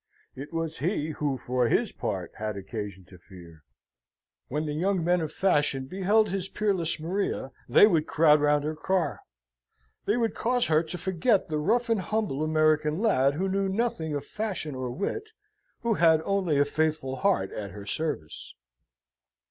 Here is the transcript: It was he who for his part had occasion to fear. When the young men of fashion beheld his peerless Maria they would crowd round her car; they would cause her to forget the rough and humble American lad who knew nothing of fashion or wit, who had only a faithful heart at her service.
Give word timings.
It 0.35 0.51
was 0.51 0.79
he 0.79 1.11
who 1.11 1.37
for 1.37 1.67
his 1.69 1.91
part 1.91 2.31
had 2.39 2.57
occasion 2.57 3.05
to 3.05 3.19
fear. 3.19 3.61
When 4.47 4.65
the 4.65 4.73
young 4.73 5.03
men 5.03 5.21
of 5.21 5.31
fashion 5.31 5.85
beheld 5.85 6.29
his 6.29 6.49
peerless 6.49 6.99
Maria 6.99 7.51
they 7.69 7.85
would 7.85 8.07
crowd 8.07 8.41
round 8.41 8.63
her 8.63 8.75
car; 8.75 9.19
they 10.05 10.17
would 10.17 10.33
cause 10.33 10.65
her 10.65 10.81
to 10.81 10.97
forget 10.97 11.49
the 11.49 11.59
rough 11.59 11.87
and 11.87 11.99
humble 12.01 12.41
American 12.41 12.97
lad 12.97 13.35
who 13.35 13.47
knew 13.47 13.69
nothing 13.69 14.15
of 14.15 14.25
fashion 14.25 14.73
or 14.73 14.89
wit, 14.89 15.29
who 15.81 15.93
had 15.93 16.23
only 16.25 16.57
a 16.57 16.65
faithful 16.65 17.17
heart 17.17 17.51
at 17.51 17.69
her 17.69 17.85
service. 17.85 18.55